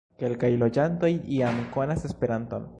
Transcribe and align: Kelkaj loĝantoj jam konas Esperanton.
Kelkaj 0.21 0.49
loĝantoj 0.63 1.11
jam 1.37 1.63
konas 1.77 2.11
Esperanton. 2.13 2.69